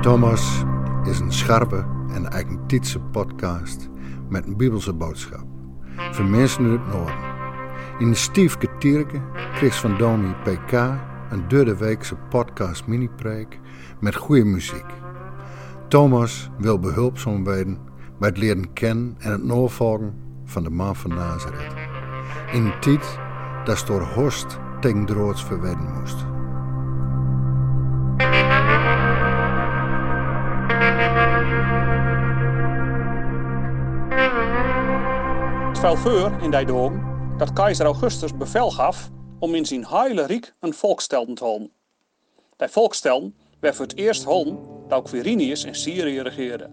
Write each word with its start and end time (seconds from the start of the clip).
Thomas 0.00 0.64
is 1.04 1.20
een 1.20 1.32
scherpe 1.32 1.86
en 2.12 2.30
eigentietse 2.30 3.00
podcast 3.00 3.88
met 4.28 4.46
een 4.46 4.56
bibelse 4.56 4.92
boodschap. 4.92 5.44
Voor 6.10 6.24
mensen 6.24 6.64
uit 6.64 6.80
het 6.80 6.92
noorden. 6.92 7.14
In 7.98 8.10
de 8.10 8.16
Stiefke 8.16 8.68
Tierke 8.78 9.20
kreeg 9.54 9.80
van 9.80 9.98
Domi 9.98 10.34
PK 10.42 10.72
een 11.30 11.48
derde 11.48 11.76
weekse 11.76 12.16
podcast 12.16 12.86
mini-preek 12.86 13.60
met 14.00 14.16
goede 14.16 14.44
muziek. 14.44 14.86
Thomas 15.88 16.50
wil 16.58 16.78
behulpzaam 16.78 17.44
worden 17.44 17.78
bij 18.18 18.28
het 18.28 18.38
leren 18.38 18.72
kennen 18.72 19.14
en 19.18 19.32
het 19.32 19.44
navolgen 19.44 20.14
van 20.44 20.62
de 20.62 20.70
man 20.70 20.96
van 20.96 21.10
Nazareth. 21.10 21.74
In 22.52 22.64
een 22.64 22.80
tijd 22.80 23.18
dat 23.64 23.84
door 23.86 24.02
Horst 24.02 24.58
droods 24.80 25.44
verwedden 25.44 25.92
moest. 25.98 26.16
Het 35.68 35.78
fell 35.78 35.96
voor 35.96 36.32
in 36.42 36.50
die 36.50 36.64
dagen 36.64 37.02
dat 37.36 37.52
keizer 37.52 37.84
Augustus 37.84 38.36
bevel 38.36 38.70
gaf 38.70 39.10
om 39.38 39.54
in 39.54 39.66
zijn 39.66 39.86
heile 39.86 40.26
rijk 40.26 40.54
een 40.60 40.74
volkstelden 40.74 41.34
te 41.34 41.44
houden. 41.44 41.70
Die 42.56 42.68
volkstelden 42.68 43.34
werd 43.60 43.76
voor 43.76 43.86
het 43.86 43.96
eerst 43.96 44.24
houden 44.24 44.58
dat 44.88 45.08
Quirinius 45.08 45.64
in 45.64 45.74
Syrië 45.74 46.20
regeerde. 46.20 46.70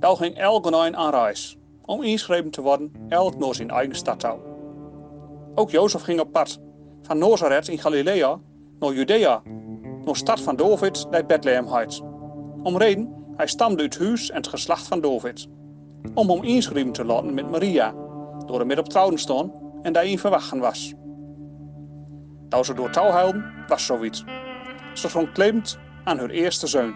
Daar 0.00 0.16
ging 0.16 0.38
elke 0.38 0.70
aan 0.96 1.10
reis 1.10 1.58
om 1.84 2.02
ingeschreven 2.02 2.50
te 2.50 2.62
worden, 2.62 2.92
elk 3.08 3.38
naar 3.38 3.54
zijn 3.54 3.70
eigen 3.70 3.96
stad. 3.96 4.26
Ook 5.54 5.70
Jozef 5.70 6.02
ging 6.02 6.20
op 6.20 6.32
pad, 6.32 6.60
van 7.06 7.18
Nazareth 7.18 7.68
in 7.68 7.78
Galilea 7.78 8.38
naar 8.78 8.92
Judea, 8.92 9.42
naar 10.04 10.16
stad 10.16 10.40
van 10.40 10.56
David, 10.56 11.06
die 11.10 11.24
Bethlehem 11.24 11.66
heet. 11.66 12.02
Om 12.62 12.76
reden, 12.76 13.24
hij 13.36 13.46
stamde 13.46 13.82
uit 13.82 13.98
huis 13.98 14.30
en 14.30 14.36
het 14.36 14.48
geslacht 14.48 14.86
van 14.86 15.00
David. 15.00 15.46
Om 16.14 16.30
hem 16.30 16.42
inschrijven 16.42 16.92
te 16.92 17.04
laten 17.04 17.34
met 17.34 17.50
Maria, 17.50 17.94
door 18.46 18.58
hem 18.58 18.66
met 18.66 18.78
op 18.78 18.88
trouwen 18.88 19.18
staan 19.18 19.52
en 19.82 19.92
die 19.92 20.02
in 20.02 20.18
verwachten 20.18 20.58
was. 20.58 20.94
Dat 22.48 22.66
ze 22.66 22.74
door 22.74 22.90
touw 22.90 23.10
huilden, 23.10 23.44
was 23.68 23.86
zoiets. 23.86 24.24
Ze 24.94 25.08
stond 25.08 25.32
klemmend 25.32 25.78
aan 26.04 26.18
haar 26.18 26.30
eerste 26.30 26.66
zoon, 26.66 26.94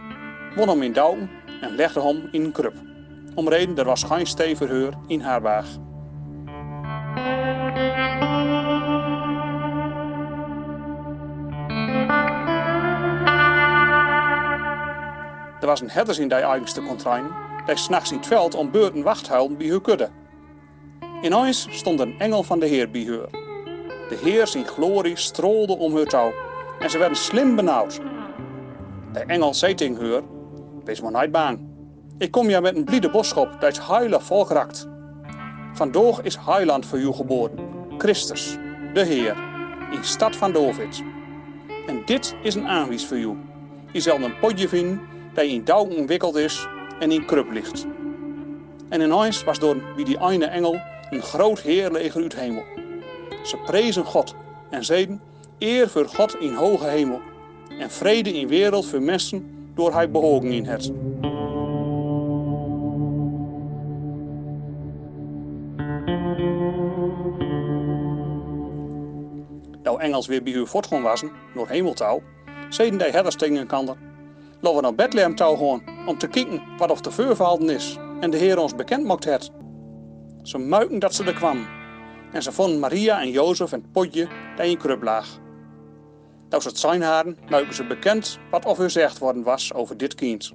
won 0.57 0.69
hem 0.69 0.83
in 0.83 0.93
douwen 0.93 1.31
en 1.61 1.75
legde 1.75 2.03
hem 2.03 2.29
in 2.33 2.45
een 2.45 2.53
krup. 2.53 2.75
Om 3.35 3.49
reden, 3.49 3.79
er 3.79 3.85
was 3.85 4.03
geen 4.03 4.27
stee 4.27 4.57
voor 4.57 4.69
haar 4.69 4.93
in 5.07 5.21
haar 5.21 5.43
waag. 5.43 5.67
Er 15.61 15.67
was 15.67 15.81
een 15.81 15.91
herders 15.91 16.19
in 16.19 16.29
die 16.29 16.39
eigenste 16.39 16.83
contrain, 16.83 17.25
die 17.67 17.77
s'nachts 17.77 18.11
in 18.11 18.17
het 18.17 18.27
veld 18.27 18.55
om 18.55 18.71
beurten 18.71 19.03
wacht 19.03 19.29
houden 19.29 19.57
bij 19.57 19.67
hun 19.67 19.81
kudde. 19.81 20.09
Ineens 21.23 21.67
stond 21.71 22.01
een 22.01 22.19
engel 22.19 22.43
van 22.43 22.59
de 22.59 22.67
Heer 22.67 22.91
bij 22.91 23.05
haar. 23.05 23.31
De 24.09 24.19
Heer 24.23 24.47
zijn 24.47 24.67
glorie 24.67 25.17
strolde 25.17 25.77
om 25.77 25.97
haar 25.97 26.05
touw 26.05 26.33
en 26.79 26.91
ze 26.91 26.99
werden 26.99 27.17
slim 27.17 27.57
benauwd. 27.57 28.01
De 29.13 29.21
engel 29.21 29.55
zei 29.55 29.75
tegen 29.75 30.11
haar, 30.11 30.23
wees 30.85 31.01
maar 31.01 31.21
niet 31.23 31.33
bang. 31.33 31.69
Ik 32.19 32.31
kom 32.31 32.49
ja 32.49 32.61
met 32.61 32.77
een 32.77 32.85
bliede 32.85 33.11
boodschap 33.11 33.61
dat 33.61 33.77
het 33.77 33.87
heile 33.87 34.21
volk 34.21 34.51
is 36.23 36.37
heiland 36.37 36.87
voor 36.87 36.99
u 36.99 37.13
geboren, 37.13 37.59
Christus, 37.99 38.57
de 38.95 39.05
Heer, 39.05 39.37
in 39.91 40.05
stad 40.05 40.37
van 40.37 40.53
David. 40.53 41.03
En 41.87 42.03
dit 42.05 42.35
is 42.43 42.55
een 42.55 42.69
aanwijs 42.69 43.07
voor 43.07 43.17
u. 43.17 43.37
Je 43.93 44.01
zal 44.01 44.21
een 44.21 44.39
potje 44.39 44.69
vinden 44.69 45.01
dat 45.35 45.45
in 45.45 45.65
dauw 45.65 45.85
omwikkeld 45.85 46.37
is 46.37 46.67
en 46.99 47.11
in 47.11 47.25
krup 47.25 47.51
ligt. 47.51 47.87
En 48.89 49.01
ineens 49.01 49.45
was 49.45 49.59
door 49.59 49.77
wie 49.97 50.05
die 50.05 50.21
ene 50.21 50.45
engel 50.45 50.81
een 51.11 51.23
groot 51.23 51.61
heerleger 51.61 52.23
uit 52.23 52.35
hemel. 52.35 52.65
Ze 53.45 53.57
prezen 53.57 54.05
God 54.05 54.35
en 54.71 54.85
zeiden, 54.85 55.21
eer 55.59 55.89
voor 55.89 56.09
God 56.09 56.37
in 56.41 56.55
hoge 56.55 56.87
hemel 56.87 57.21
en 57.79 57.91
vrede 57.91 58.33
in 58.33 58.49
wereld 58.49 58.87
voor 58.87 59.03
mensen 59.03 59.71
door 59.75 59.93
hij 59.93 60.11
behogen 60.11 60.53
in 60.53 60.67
het. 60.67 60.93
Nou 69.83 70.01
Engels 70.01 70.27
weer 70.27 70.43
bij 70.43 70.53
uw 70.53 70.67
voortgaan 70.67 71.03
wassen, 71.03 71.31
door 71.55 71.69
hemeltouw, 71.69 72.23
zeiden 72.69 72.99
die 72.99 73.11
herders 73.11 73.37
tegen 73.37 73.67
laten 74.61 74.77
we 74.77 74.83
naar 74.83 74.95
Bethlehem 74.95 75.35
touw 75.35 75.57
gaan, 75.57 75.83
om 76.07 76.19
te 76.19 76.27
kijken 76.27 76.63
wat 76.79 76.91
of 76.91 77.01
de 77.01 77.11
veurverhalden 77.11 77.71
is 77.71 77.99
en 78.21 78.31
de 78.31 78.37
Heer 78.37 78.59
ons 78.59 78.75
bekend 78.75 79.05
mocht 79.05 79.25
het. 79.25 79.51
Ze 80.43 80.59
muiken 80.59 80.99
dat 80.99 81.15
ze 81.15 81.25
er 81.25 81.35
kwam. 81.35 81.67
En 82.33 82.43
ze 82.43 82.53
vonden 82.53 82.79
Maria 82.79 83.21
en 83.21 83.31
Jozef 83.31 83.73
en 83.73 83.81
het 83.81 83.93
potje 83.93 84.29
dat 84.57 84.67
in 84.67 84.79
krub. 84.79 85.25
Dat 86.49 86.63
ze 86.63 86.69
het 86.69 86.79
zijn 86.79 87.03
haren, 87.03 87.39
muiken 87.49 87.75
ze 87.75 87.85
bekend 87.85 88.39
wat 88.51 88.65
of 88.65 88.79
er 88.79 88.91
zegt 88.91 89.19
worden 89.19 89.43
was 89.43 89.75
over 89.75 89.97
dit 89.97 90.15
kind. 90.15 90.53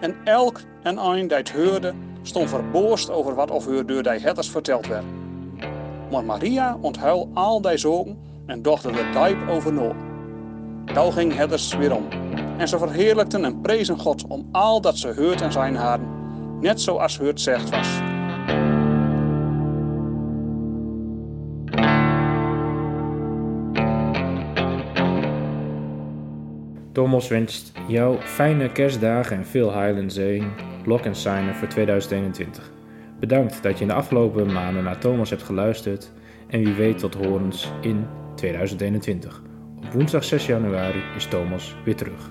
En 0.00 0.16
elk 0.24 0.60
en 0.82 0.98
een 0.98 1.28
die 1.28 1.36
het 1.36 1.52
hoorde, 1.52 1.94
stond 2.22 2.48
verboorst 2.48 3.10
over 3.10 3.34
wat 3.34 3.50
of 3.50 3.66
haar 3.66 3.86
door 3.86 4.02
die 4.02 4.12
herders 4.12 4.50
verteld 4.50 4.86
werd. 4.86 5.04
Maar 6.10 6.24
Maria 6.24 6.78
onthuil 6.80 7.30
al 7.34 7.60
die 7.60 7.76
zogen 7.76 8.18
en 8.46 8.62
dochter 8.62 8.98
er 8.98 9.12
diep 9.12 9.48
over 9.48 9.72
Daar 10.94 11.12
ging 11.12 11.34
herders 11.34 11.76
weer 11.76 11.94
om. 11.94 12.08
En 12.58 12.68
ze 12.68 12.78
verheerlijkten 12.78 13.44
en 13.44 13.60
prezen 13.60 13.98
God 13.98 14.26
om 14.26 14.48
al 14.52 14.80
dat 14.80 14.98
ze 14.98 15.14
hoort 15.16 15.40
en 15.40 15.52
zijn 15.52 15.74
haren, 15.74 16.08
net 16.60 16.80
zoals 16.80 17.18
het 17.18 17.40
zegt 17.40 17.70
was. 17.70 17.88
Thomas 26.92 27.28
wenst 27.28 27.72
jou 27.88 28.20
fijne 28.20 28.72
kerstdagen 28.72 29.36
en 29.36 29.46
veel 29.46 29.72
heil 29.72 29.96
en 29.96 30.10
zegen, 30.10 30.52
lok 30.84 31.04
en 31.04 31.14
signen 31.14 31.54
voor 31.54 31.68
2021. 31.68 32.70
Bedankt 33.20 33.62
dat 33.62 33.74
je 33.74 33.80
in 33.80 33.88
de 33.88 33.94
afgelopen 33.94 34.52
maanden 34.52 34.84
naar 34.84 34.98
Thomas 34.98 35.30
hebt 35.30 35.42
geluisterd 35.42 36.12
en 36.46 36.64
wie 36.64 36.74
weet 36.74 36.98
tot 36.98 37.14
horens 37.14 37.70
in 37.80 38.06
2021. 38.34 39.42
Woensdag 39.92 40.24
6 40.24 40.46
januari 40.46 41.02
is 41.16 41.26
Thomas 41.26 41.74
weer 41.84 41.96
terug. 41.96 42.30